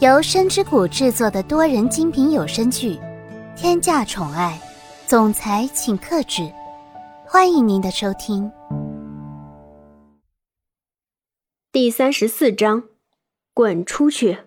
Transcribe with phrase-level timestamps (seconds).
[0.00, 2.94] 由深之谷制作的多人精品有声剧
[3.54, 4.58] 《天价宠爱
[5.06, 6.40] 总裁请克制》，
[7.26, 8.50] 欢迎您的收听。
[11.70, 12.84] 第三十四章，
[13.52, 14.38] 滚出去！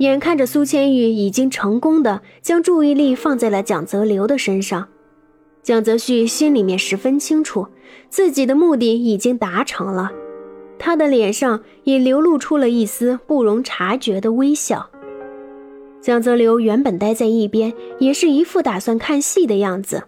[0.00, 4.86] 眼看着苏千玉已经成功的将注意力放在了蒋泽流的身上，
[5.62, 7.66] 蒋泽旭心里面十分清楚，
[8.10, 10.12] 自己的目的已经达成了。
[10.84, 14.90] 他的脸上也流露出了一丝不容察觉的微笑。
[16.02, 20.02] 蒋泽流原本待在一边，也是一副打算看戏的样子，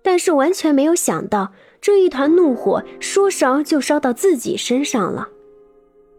[0.00, 5.28] 但是完全没有想到这一团怒火说烧就烧到自己身上了。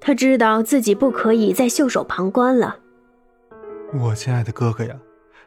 [0.01, 2.79] 他知道自己不可以再袖手旁观了。
[3.97, 4.99] 我亲爱的哥哥呀，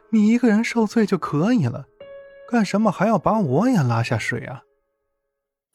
[0.09, 1.85] 你一个人受罪就可以了，
[2.49, 4.63] 干什么还要把我也拉下水啊？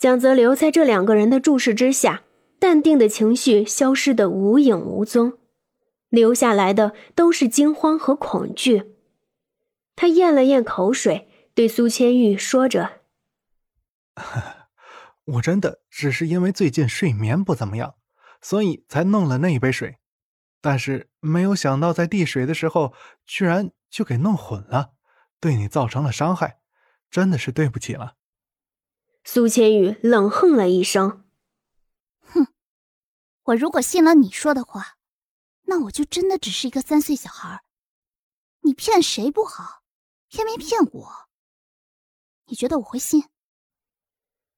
[0.01, 2.23] 蒋泽流在这两个人的注视之下。
[2.63, 5.37] 淡定的情绪消失的无影无踪，
[6.09, 8.95] 留下来的都是惊慌和恐惧。
[9.97, 13.01] 他咽了咽口水，对苏千玉说着
[15.27, 17.97] ：“我真的只是因为最近睡眠不怎么样，
[18.41, 19.97] 所以才弄了那一杯水，
[20.61, 22.95] 但是没有想到在递水的时候，
[23.27, 24.93] 居然就给弄混了，
[25.41, 26.61] 对你造成了伤害，
[27.11, 28.15] 真的是对不起了。”
[29.25, 31.25] 苏千玉冷哼了一声。
[33.45, 34.97] 我如果信了你说的话，
[35.63, 37.63] 那我就真的只是一个三岁小孩。
[38.61, 39.83] 你骗谁不好，
[40.29, 41.09] 偏偏骗我。
[42.47, 43.25] 你觉得我会信？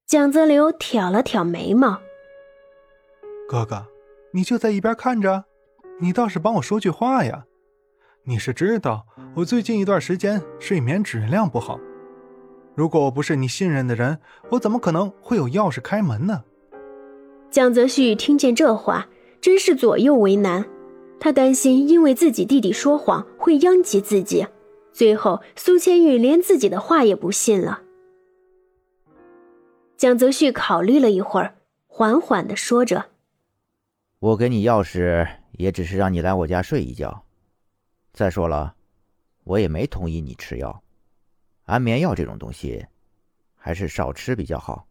[0.07, 1.99] 蒋泽流挑了挑眉毛。
[3.49, 3.87] 哥哥，
[4.35, 5.47] 你就在一边看着，
[5.99, 7.47] 你倒是帮我说句话呀。
[8.25, 11.81] 你是知道我最近一段时间睡眠质量不好。
[12.75, 16.45] 如果我不是你信任的人，我怎么可能会有钥匙开门呢？
[17.55, 19.09] 蒋泽旭听见这话，
[19.41, 20.69] 真是左右为难。
[21.21, 24.45] 他担心因为自己弟弟说谎会殃及自己，
[24.93, 27.81] 最后苏千玉连自己的话也不信了。
[29.97, 31.55] 蒋泽旭考虑了一会儿，
[31.87, 33.07] 缓缓的说着
[34.19, 37.25] ：“我给你钥匙，也只是让你来我家睡一觉。
[38.13, 38.75] 再说了，
[39.45, 40.83] 我也没同意你吃药，
[41.67, 42.85] 安眠药这种东西，
[43.55, 44.85] 还是少吃比较好。”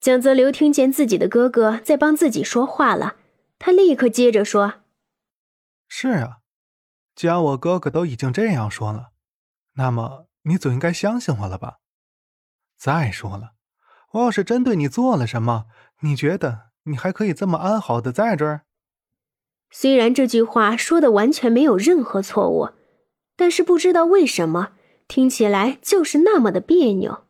[0.00, 3.16] 蒋泽流听见自己的哥哥在帮自己说话了，
[3.58, 4.74] 他立刻接着说
[5.88, 6.38] ：“是啊，
[7.16, 9.08] 既然我哥哥都已经这样说了，
[9.74, 11.78] 那么你总应该相信我了吧？
[12.76, 13.54] 再说了，
[14.12, 15.66] 我要是真对你做了什么，
[16.02, 18.62] 你觉得你还可以这么安好的在这儿？”
[19.70, 22.70] 虽然这句话说的完全没有任何错误，
[23.36, 24.74] 但是不知道为什么
[25.08, 27.24] 听起来就是那么的别扭。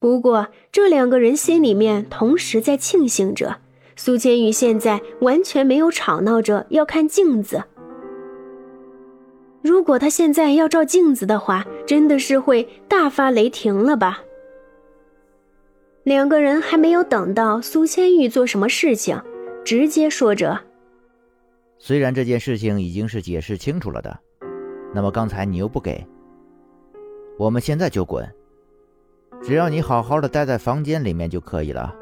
[0.00, 3.58] 不过，这两个人心里面同时在庆幸着，
[3.96, 7.62] 苏千羽现在完全没有吵闹着要看镜子。
[9.60, 14.22] 如果他现在要照镜子的话，真的是会大发雷霆了吧？
[16.04, 19.20] 两个人还没有等到苏千玉做什么事情，
[19.66, 20.58] 直接说着
[21.76, 24.18] ：“虽然这件事情已经是解释清楚了的，
[24.94, 26.02] 那么刚才你又不给，
[27.38, 28.26] 我们现在就滚。”
[29.42, 31.94] 只要你好好的待在房间里面就可以了，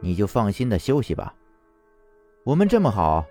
[0.00, 1.34] 你就放心的休息吧。
[2.44, 3.24] 我们这么好，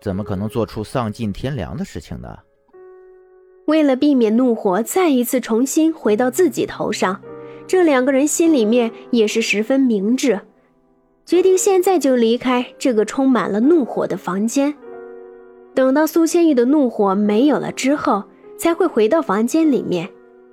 [0.00, 2.38] 怎么可能做出丧尽天良的事情呢？
[3.66, 7.20] 为了避免怒火再一次重新回到自己头上，
[7.66, 10.40] 这两个人心里面也是十分明智，
[11.24, 14.74] 决定现在就离开这个充满了怒火的房间。
[15.74, 18.24] 等到苏千玉的怒火没有了之后，
[18.58, 20.10] 才会回到房间里面。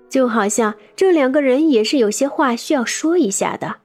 [0.10, 3.78] 就好像这两个人也是有些话需要说一下的。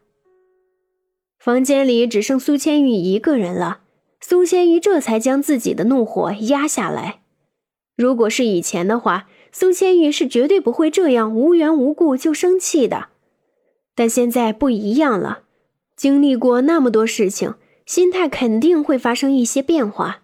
[1.39, 3.81] 房间里只剩苏千玉一个人了，
[4.21, 7.23] 苏千玉这才将自己的怒火压下来。
[7.97, 13.09] 如果是以前的话，苏千玉是绝对不会这样无缘无故就生气的。
[13.95, 15.41] 但现在不一样了，
[15.97, 17.55] 经历过那么多事情，
[17.85, 20.23] 心态肯定会发生一些变化。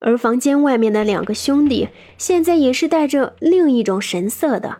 [0.00, 4.78] 而房间外面的两个兄弟现在也是带着另一种神色的。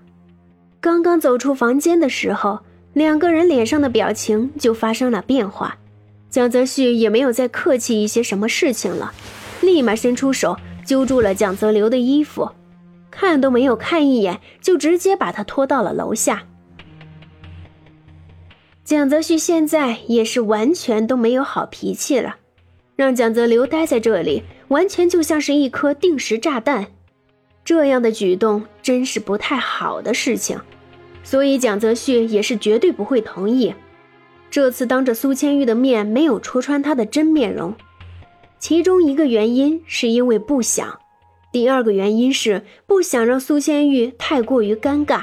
[0.82, 2.58] 刚刚走出房间的时候，
[2.92, 5.78] 两个人脸上的表情就发生了变化。
[6.28, 9.12] 蒋泽旭也没有再客气一些什么事情了，
[9.60, 12.50] 立马伸出手揪住了蒋泽流的衣服，
[13.12, 16.42] 看都没有看一眼，就直接把他拖到了楼下。
[18.84, 22.38] 蒋泽旭现在也是完全都没有好脾气了，
[22.96, 26.88] 让蒋泽流待在这里，完全就像是一颗定时炸弹。
[27.64, 30.60] 这样的举动真是不太好的事情，
[31.22, 33.74] 所以蒋泽旭也是绝对不会同意。
[34.50, 37.74] 这次当着苏千玉的面没有戳穿他的真面容，
[38.58, 40.98] 其中一个原因是因为不想，
[41.50, 45.22] 第二个原因是不想让苏千玉太过于尴尬。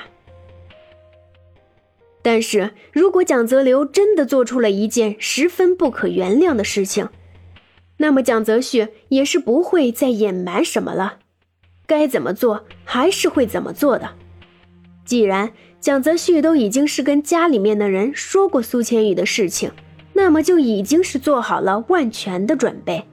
[2.21, 7.07] 但是如果蒋泽流真的做出了一件十分不可原谅的事情，
[7.97, 11.18] 那么蒋泽旭也是不会再隐瞒什么了，
[11.89, 14.07] 该怎么做还是会怎么做的。
[15.03, 19.71] 既然蒋泽旭都已经是跟家里面的人说过苏千羽的事情，
[20.13, 23.07] 那么就已经是做好了万全的准备，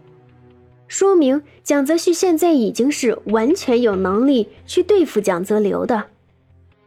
[0.89, 6.05] 说明蒋泽旭现在已经是完全有能力去对付蒋泽流的。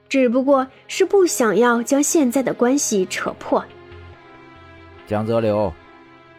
[0.07, 3.65] 只不过是不想要将现在的关系扯破。
[5.07, 5.73] 蒋泽流，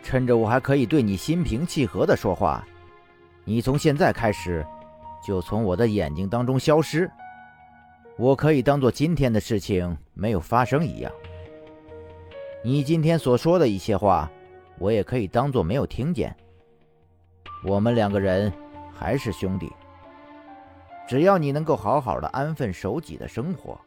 [0.04, 2.64] 趁着我还可以对你心平气和的说话，
[3.44, 4.64] 你从现在开始
[5.22, 7.10] 就从我的眼睛当中消失。
[8.16, 11.10] 我可以当做今天的事情没有发生一样。
[12.62, 14.30] 你今天所说的一些话，
[14.78, 16.34] 我也可以当做没有听见。
[17.64, 18.52] 我们两个人
[18.92, 19.70] 还是兄弟。
[21.08, 23.80] 只要你能够好好的安分守己的生活。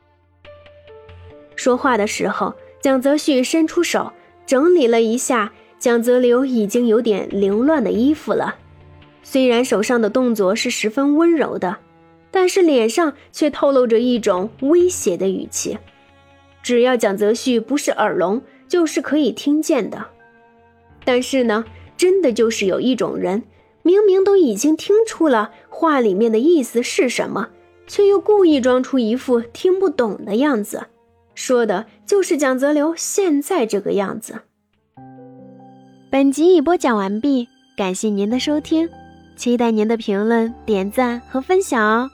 [1.56, 4.12] 说话的时候，蒋泽旭伸出手
[4.46, 8.56] 整理了一下蒋泽流已经有点凌乱的衣服了。
[9.24, 11.78] 虽然手上的动作是十分温柔的，
[12.30, 15.78] 但是脸上却透露着一种威胁的语气。
[16.62, 20.06] 只要蒋泽旭不是耳聋，就是可以听见的。
[21.04, 21.66] 但是呢，
[21.98, 23.44] 真的就是有一种人。
[23.86, 27.50] 明明都已经听出了话里面的意思是什么，
[27.86, 30.86] 却又故意装出一副听不懂的样子，
[31.36, 34.40] 说的就是蒋泽流现在这个样子。
[36.10, 38.90] 本集已播讲完毕，感谢您的收听，
[39.36, 42.10] 期待您的评论、点赞和分享哦。